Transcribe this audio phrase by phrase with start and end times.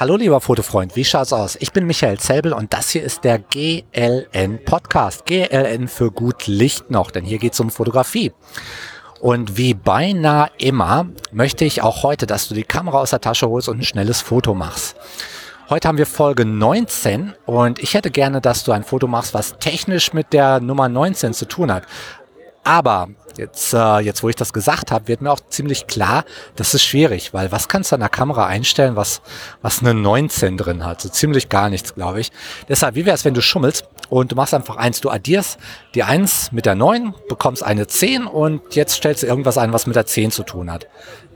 [0.00, 1.56] Hallo lieber Fotofreund, wie schaut's aus?
[1.60, 5.24] Ich bin Michael Zelbel und das hier ist der GLN Podcast.
[5.24, 8.32] GLN für gut Licht noch, denn hier geht's um Fotografie.
[9.20, 13.48] Und wie beinahe immer möchte ich auch heute, dass du die Kamera aus der Tasche
[13.48, 14.96] holst und ein schnelles Foto machst.
[15.70, 19.58] Heute haben wir Folge 19 und ich hätte gerne, dass du ein Foto machst, was
[19.58, 21.84] technisch mit der Nummer 19 zu tun hat.
[22.64, 26.24] Aber jetzt, äh, jetzt wo ich das gesagt habe, wird mir auch ziemlich klar,
[26.56, 29.22] das ist schwierig, weil was kannst du an der Kamera einstellen, was,
[29.62, 31.00] was eine 19 drin hat?
[31.00, 32.30] So ziemlich gar nichts, glaube ich.
[32.68, 35.58] Deshalb, wie wäre es, wenn du schummelst und du machst einfach eins, du addierst
[35.94, 39.86] die 1 mit der 9, bekommst eine 10 und jetzt stellst du irgendwas ein, was
[39.86, 40.86] mit der 10 zu tun hat.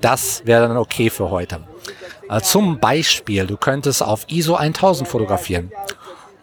[0.01, 1.61] Das wäre dann okay für heute.
[2.29, 5.73] Äh, zum Beispiel, du könntest auf ISO 1000 fotografieren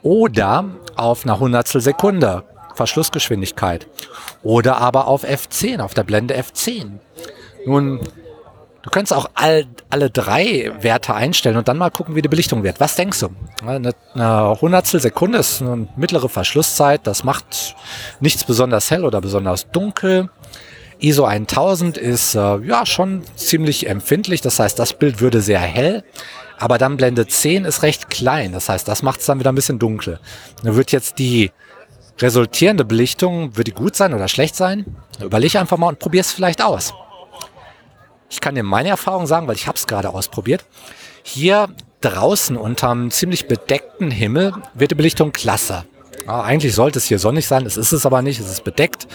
[0.01, 0.65] oder
[0.95, 2.43] auf einer Hundertstel Sekunde
[2.75, 3.87] Verschlussgeschwindigkeit.
[4.43, 6.99] Oder aber auf F10, auf der Blende F10.
[7.65, 7.99] Nun,
[8.81, 12.63] du könntest auch all, alle drei Werte einstellen und dann mal gucken, wie die Belichtung
[12.63, 12.79] wird.
[12.79, 13.29] Was denkst du?
[13.65, 17.07] Eine, eine Hundertstel Sekunde ist eine mittlere Verschlusszeit.
[17.07, 17.75] Das macht
[18.19, 20.29] nichts besonders hell oder besonders dunkel.
[20.99, 24.41] ISO 1000 ist äh, ja schon ziemlich empfindlich.
[24.41, 26.03] Das heißt, das Bild würde sehr hell.
[26.57, 28.53] Aber dann Blende 10 ist recht klein.
[28.53, 30.19] Das heißt, das macht es dann wieder ein bisschen dunkel.
[30.63, 31.51] Dann wird jetzt die
[32.19, 34.85] resultierende Belichtung, wird die gut sein oder schlecht sein?
[35.21, 36.93] Überleg einfach mal und probier es vielleicht aus.
[38.29, 40.65] Ich kann dir meine Erfahrung sagen, weil ich habe es gerade ausprobiert.
[41.23, 41.69] Hier
[42.01, 45.85] draußen unterm ziemlich bedeckten Himmel wird die Belichtung klasse.
[46.25, 49.07] Ja, eigentlich sollte es hier sonnig sein, es ist es aber nicht, es ist bedeckt.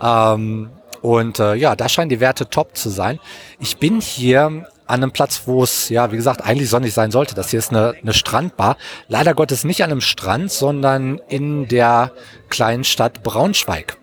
[0.00, 0.70] Ähm,
[1.02, 3.18] und äh, ja, da scheinen die Werte top zu sein.
[3.58, 7.34] Ich bin hier an einem Platz, wo es, ja, wie gesagt, eigentlich sonnig sein sollte.
[7.34, 8.76] Das hier ist eine, eine Strandbar.
[9.08, 12.12] Leider Gottes nicht an einem Strand, sondern in der
[12.50, 13.96] kleinen Stadt Braunschweig.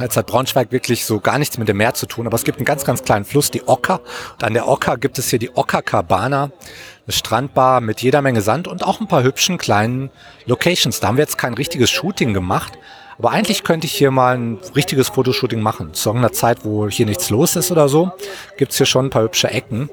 [0.00, 2.58] Jetzt hat Braunschweig wirklich so gar nichts mit dem Meer zu tun, aber es gibt
[2.58, 4.00] einen ganz, ganz kleinen Fluss, die Ocker.
[4.34, 8.40] Und an der Ocker gibt es hier die Ocker Cabana, eine Strandbar mit jeder Menge
[8.40, 10.10] Sand und auch ein paar hübschen kleinen
[10.46, 11.00] Locations.
[11.00, 12.74] Da haben wir jetzt kein richtiges Shooting gemacht,
[13.18, 15.92] aber eigentlich könnte ich hier mal ein richtiges Fotoshooting machen.
[15.92, 18.12] Zu irgendeiner Zeit, wo hier nichts los ist oder so,
[18.56, 19.90] gibt's hier schon ein paar hübsche Ecken.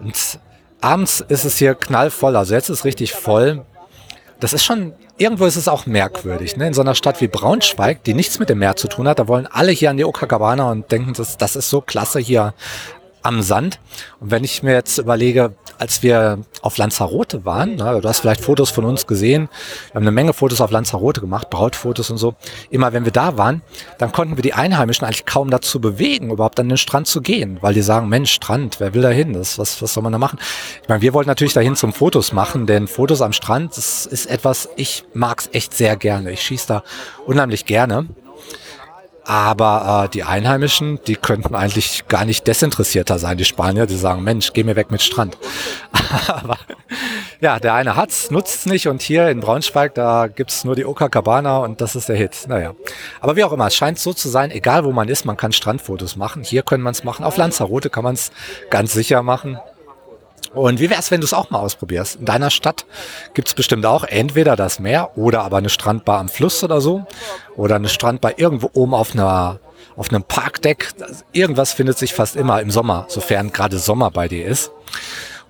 [0.00, 0.38] Und
[0.80, 3.64] abends ist es hier knallvoll, also jetzt ist es richtig voll.
[4.40, 6.66] Das ist schon, irgendwo ist es auch merkwürdig, ne?
[6.66, 9.28] In so einer Stadt wie Braunschweig, die nichts mit dem Meer zu tun hat, da
[9.28, 12.54] wollen alle hier an die Okagabana und denken, das, das ist so klasse hier
[13.24, 13.80] am Sand.
[14.20, 18.42] Und wenn ich mir jetzt überlege, als wir auf Lanzarote waren, na, du hast vielleicht
[18.42, 19.48] Fotos von uns gesehen,
[19.88, 22.34] wir haben eine Menge Fotos auf Lanzarote gemacht, Brautfotos und so.
[22.70, 23.62] Immer wenn wir da waren,
[23.98, 27.58] dann konnten wir die Einheimischen eigentlich kaum dazu bewegen, überhaupt an den Strand zu gehen,
[27.60, 29.34] weil die sagen, Mensch, Strand, wer will da hin?
[29.36, 30.38] Was, was soll man da machen?
[30.82, 34.26] Ich meine, wir wollten natürlich dahin zum Fotos machen, denn Fotos am Strand, das ist
[34.26, 36.30] etwas, ich mag's echt sehr gerne.
[36.32, 36.82] Ich schieße da
[37.26, 38.06] unheimlich gerne.
[39.24, 44.22] Aber äh, die Einheimischen, die könnten eigentlich gar nicht desinteressierter sein, die Spanier, die sagen,
[44.22, 45.38] Mensch, geh mir weg mit Strand.
[46.26, 46.58] Aber
[47.40, 51.08] ja, der eine hat's, nutzt's nicht und hier in Braunschweig, da gibt's nur die Oka
[51.08, 52.44] Cabana und das ist der Hit.
[52.48, 52.74] Naja.
[53.20, 55.52] Aber wie auch immer, es scheint so zu sein, egal wo man ist, man kann
[55.52, 56.42] Strandfotos machen.
[56.42, 57.24] Hier können man es machen.
[57.24, 58.30] Auf Lanzarote kann man es
[58.70, 59.58] ganz sicher machen.
[60.54, 62.16] Und wie wär's, wenn du es auch mal ausprobierst?
[62.16, 62.86] In deiner Stadt
[63.34, 67.04] gibt's bestimmt auch entweder das Meer oder aber eine Strandbar am Fluss oder so.
[67.56, 69.60] Oder eine Strandbar irgendwo oben auf einer
[69.96, 70.92] auf einem Parkdeck.
[71.32, 74.72] Irgendwas findet sich fast immer im Sommer, sofern gerade Sommer bei dir ist.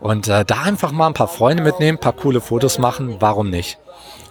[0.00, 3.78] Und äh, da einfach mal ein paar Freunde mitnehmen, paar coole Fotos machen, warum nicht?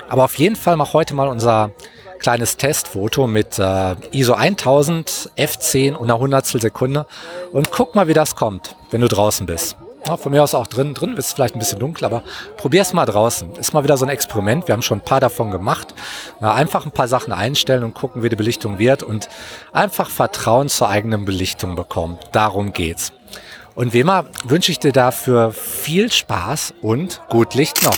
[0.10, 1.72] Aber auf jeden Fall mach heute mal unser
[2.20, 7.06] kleines Testfoto mit äh, ISO 1000, F10 und einer Hundertstel Sekunde
[7.52, 9.78] und guck mal, wie das kommt, wenn du draußen bist.
[10.06, 10.94] Ja, von mir aus auch drin.
[10.94, 12.24] Drin ist es vielleicht ein bisschen dunkel, aber
[12.58, 13.56] probier's mal draußen.
[13.56, 14.68] Ist mal wieder so ein Experiment.
[14.68, 15.94] Wir haben schon ein paar davon gemacht.
[16.42, 19.30] Na, einfach ein paar Sachen einstellen und gucken, wie die Belichtung wird und
[19.72, 22.18] einfach Vertrauen zur eigenen Belichtung bekommen.
[22.34, 23.14] Darum geht's.
[23.76, 27.96] Und wie immer wünsche ich dir dafür viel Spaß und gut Licht noch.